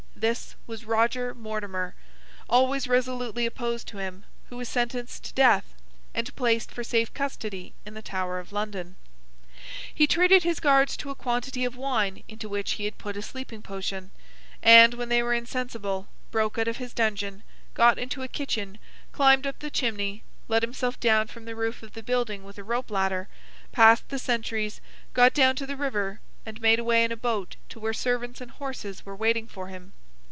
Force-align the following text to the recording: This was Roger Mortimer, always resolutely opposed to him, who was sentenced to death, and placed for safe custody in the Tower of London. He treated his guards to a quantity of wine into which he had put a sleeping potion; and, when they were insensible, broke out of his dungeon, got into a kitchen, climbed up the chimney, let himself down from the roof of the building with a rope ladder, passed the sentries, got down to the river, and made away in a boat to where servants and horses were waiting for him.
This 0.21 0.53
was 0.67 0.85
Roger 0.85 1.33
Mortimer, 1.33 1.95
always 2.47 2.87
resolutely 2.87 3.47
opposed 3.47 3.87
to 3.87 3.97
him, 3.97 4.23
who 4.51 4.57
was 4.57 4.69
sentenced 4.69 5.23
to 5.23 5.33
death, 5.33 5.73
and 6.13 6.35
placed 6.35 6.69
for 6.69 6.83
safe 6.83 7.11
custody 7.15 7.73
in 7.87 7.95
the 7.95 8.03
Tower 8.03 8.37
of 8.37 8.51
London. 8.51 8.97
He 9.91 10.05
treated 10.05 10.43
his 10.43 10.59
guards 10.59 10.95
to 10.97 11.09
a 11.09 11.15
quantity 11.15 11.65
of 11.65 11.75
wine 11.75 12.21
into 12.27 12.47
which 12.47 12.73
he 12.73 12.85
had 12.85 12.99
put 12.99 13.17
a 13.17 13.23
sleeping 13.23 13.63
potion; 13.63 14.11
and, 14.61 14.93
when 14.93 15.09
they 15.09 15.23
were 15.23 15.33
insensible, 15.33 16.07
broke 16.29 16.59
out 16.59 16.67
of 16.67 16.77
his 16.77 16.93
dungeon, 16.93 17.41
got 17.73 17.97
into 17.97 18.21
a 18.21 18.27
kitchen, 18.27 18.77
climbed 19.13 19.47
up 19.47 19.57
the 19.57 19.71
chimney, 19.71 20.21
let 20.47 20.61
himself 20.61 20.99
down 20.99 21.25
from 21.25 21.45
the 21.45 21.55
roof 21.55 21.81
of 21.81 21.93
the 21.93 22.03
building 22.03 22.43
with 22.43 22.59
a 22.59 22.63
rope 22.63 22.91
ladder, 22.91 23.27
passed 23.71 24.07
the 24.09 24.19
sentries, 24.19 24.81
got 25.15 25.33
down 25.33 25.55
to 25.55 25.65
the 25.65 25.75
river, 25.75 26.19
and 26.45 26.61
made 26.61 26.77
away 26.77 27.03
in 27.03 27.11
a 27.11 27.17
boat 27.17 27.55
to 27.69 27.79
where 27.79 27.91
servants 27.93 28.39
and 28.39 28.51
horses 28.51 29.03
were 29.03 29.15
waiting 29.15 29.47
for 29.47 29.65
him. 29.69 29.93